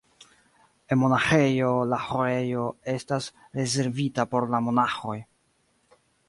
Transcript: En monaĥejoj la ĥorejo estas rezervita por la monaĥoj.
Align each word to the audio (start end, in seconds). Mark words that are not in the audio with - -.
En 0.93 0.99
monaĥejoj 1.01 1.73
la 1.91 1.99
ĥorejo 2.05 2.63
estas 2.95 3.27
rezervita 3.59 4.27
por 4.33 4.49
la 4.55 4.63
monaĥoj. 4.71 5.17